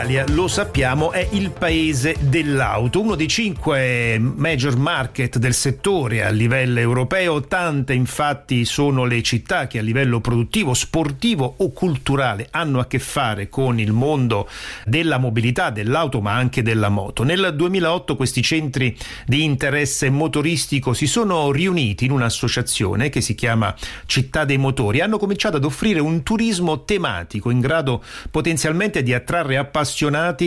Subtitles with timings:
[0.00, 6.30] L'Italia, lo sappiamo, è il paese dell'auto, uno dei cinque major market del settore a
[6.30, 7.42] livello europeo.
[7.42, 12.98] Tante infatti sono le città che a livello produttivo, sportivo o culturale hanno a che
[12.98, 14.48] fare con il mondo
[14.86, 17.22] della mobilità, dell'auto ma anche della moto.
[17.22, 23.74] Nel 2008 questi centri di interesse motoristico si sono riuniti in un'associazione che si chiama
[24.06, 29.12] Città dei Motori e hanno cominciato ad offrire un turismo tematico in grado potenzialmente di
[29.12, 29.88] attrarre appassionati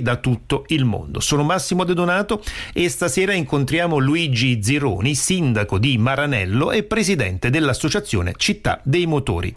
[0.00, 1.20] da tutto il mondo.
[1.20, 8.34] Sono Massimo De Donato e stasera incontriamo Luigi Zironi, sindaco di Maranello e presidente dell'associazione
[8.36, 9.52] Città dei Motori.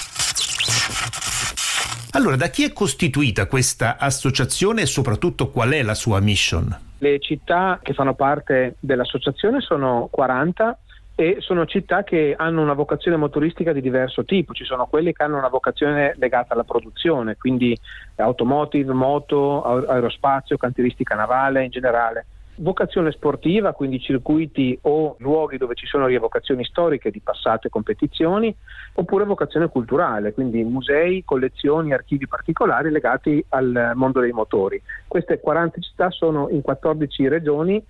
[2.11, 6.77] Allora, da chi è costituita questa associazione e soprattutto qual è la sua mission?
[6.99, 10.77] Le città che fanno parte dell'associazione sono 40
[11.23, 15.23] e sono città che hanno una vocazione motoristica di diverso tipo, ci sono quelle che
[15.23, 17.77] hanno una vocazione legata alla produzione, quindi
[18.17, 22.25] automotive, moto, aerospazio, cantieristica navale in generale.
[22.55, 28.53] Vocazione sportiva, quindi circuiti o luoghi dove ci sono rievocazioni storiche di passate competizioni,
[28.95, 34.79] oppure vocazione culturale, quindi musei, collezioni, archivi particolari legati al mondo dei motori.
[35.07, 37.83] Queste 40 città sono in 14 regioni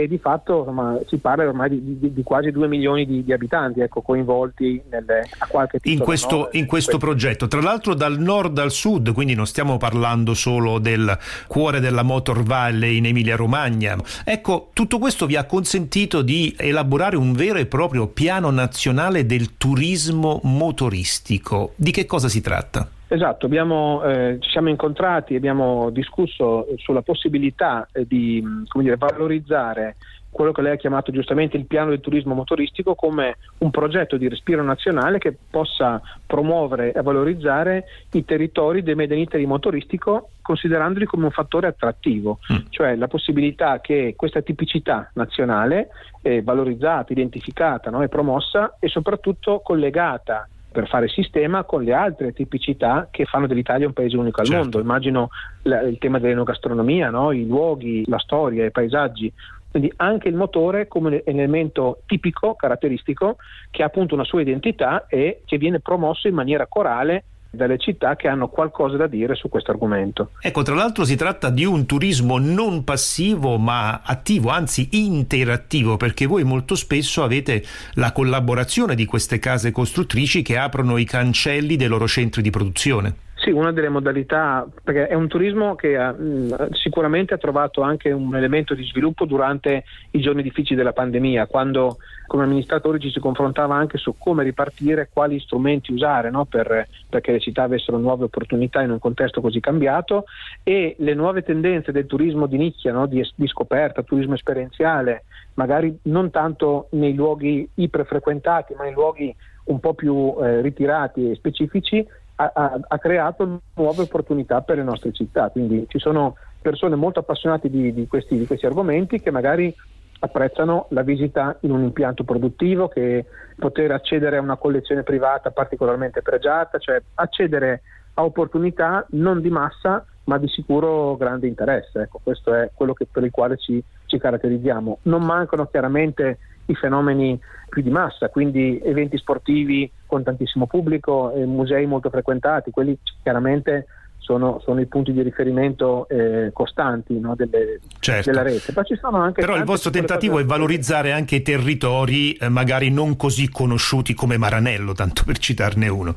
[0.00, 3.32] e di fatto insomma, si parla ormai di, di, di, quasi 2 milioni di, di
[3.32, 5.98] abitanti ecco, coinvolti nelle, a qualche titolo.
[5.98, 6.48] In questo, no?
[6.52, 11.16] in questo progetto, tra l'altro dal nord al sud, quindi non stiamo parlando solo del
[11.46, 13.96] cuore della Motor Valley in Emilia Romagna.
[14.24, 19.56] Ecco, tutto questo vi ha consentito di elaborare un vero e proprio piano nazionale del
[19.56, 21.72] turismo motoristico.
[21.74, 22.88] Di che cosa si tratta?
[23.08, 29.96] Esatto, abbiamo, eh, ci siamo incontrati e abbiamo discusso sulla possibilità eh, di dire, valorizzare
[30.36, 34.28] quello che lei ha chiamato giustamente il piano del turismo motoristico come un progetto di
[34.28, 41.06] respiro nazionale che possa promuovere e valorizzare i territori dei Made in Italy motoristico considerandoli
[41.06, 42.66] come un fattore attrattivo, mm.
[42.68, 45.88] cioè la possibilità che questa tipicità nazionale
[46.20, 50.46] è valorizzata, identificata no, e promossa e soprattutto collegata
[50.76, 54.60] per fare sistema con le altre tipicità che fanno dell'Italia un paese unico al certo.
[54.60, 54.80] mondo.
[54.80, 55.30] Immagino
[55.62, 57.32] la, il tema dell'enogastronomia, no?
[57.32, 59.32] i luoghi, la storia, i paesaggi.
[59.70, 63.38] Quindi anche il motore come elemento tipico, caratteristico,
[63.70, 67.24] che ha appunto una sua identità e che viene promosso in maniera corale
[67.56, 70.30] dalle città che hanno qualcosa da dire su questo argomento.
[70.40, 76.26] Ecco, tra l'altro si tratta di un turismo non passivo ma attivo, anzi interattivo, perché
[76.26, 77.64] voi molto spesso avete
[77.94, 83.25] la collaborazione di queste case costruttrici che aprono i cancelli dei loro centri di produzione.
[83.46, 88.10] Sì, una delle modalità, perché è un turismo che ha, mh, sicuramente ha trovato anche
[88.10, 93.20] un elemento di sviluppo durante i giorni difficili della pandemia, quando come amministratori ci si
[93.20, 96.44] confrontava anche su come ripartire, quali strumenti usare no?
[96.44, 100.24] per, perché le città avessero nuove opportunità in un contesto così cambiato
[100.64, 103.06] e le nuove tendenze del turismo di nicchia, no?
[103.06, 105.22] di, di scoperta, turismo esperienziale,
[105.54, 109.32] magari non tanto nei luoghi iperfrequentati, ma in luoghi
[109.66, 112.04] un po' più eh, ritirati e specifici,
[112.36, 115.48] ha, ha, creato nuove opportunità per le nostre città.
[115.48, 119.74] Quindi ci sono persone molto appassionate di, di, questi, di questi argomenti che magari
[120.18, 123.24] apprezzano la visita in un impianto produttivo, che
[123.56, 127.82] poter accedere a una collezione privata particolarmente pregiata, cioè accedere
[128.14, 132.02] a opportunità non di massa ma di sicuro grande interesse.
[132.02, 134.98] Ecco, questo è quello che, per il quale ci, ci caratterizziamo.
[135.02, 137.38] Non mancano chiaramente i fenomeni
[137.68, 143.86] più di massa, quindi eventi sportivi con tantissimo pubblico, e musei molto frequentati, quelli chiaramente
[144.18, 148.30] sono, sono, i punti di riferimento eh, costanti no, delle, certo.
[148.30, 148.72] della rete.
[148.72, 154.36] Però il vostro tentativo è valorizzare anche i territori eh, magari non così conosciuti come
[154.36, 156.16] Maranello, tanto per citarne uno.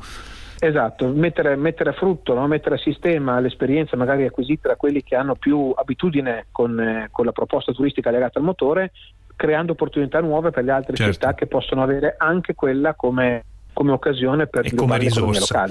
[0.62, 2.46] Esatto, mettere, mettere a frutto, no?
[2.46, 7.24] mettere a sistema l'esperienza magari acquisita da quelli che hanno più abitudine con, eh, con
[7.24, 8.90] la proposta turistica legata al motore
[9.40, 11.12] creando opportunità nuove per le altre certo.
[11.14, 15.68] città che possono avere anche quella come come occasione per e come risorsa.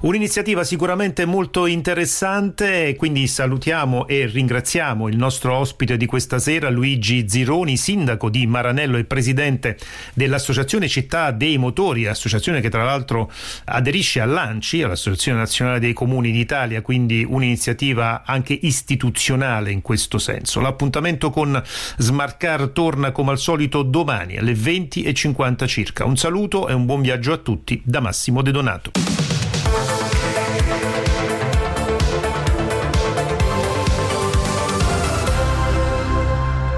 [0.00, 7.28] Un'iniziativa sicuramente molto interessante, quindi salutiamo e ringraziamo il nostro ospite di questa sera, Luigi
[7.28, 9.76] Zironi, sindaco di Maranello e presidente
[10.14, 13.30] dell'Associazione Città dei Motori, associazione che tra l'altro
[13.64, 20.60] aderisce all'ANCI, all'Associazione Nazionale dei Comuni d'Italia, quindi un'iniziativa anche istituzionale in questo senso.
[20.60, 21.60] L'appuntamento con
[21.98, 26.04] Smartcar torna come al solito domani alle 20.50 circa.
[26.04, 29.11] Un saluto e un buon viaggio a tutti da Massimo De Donato.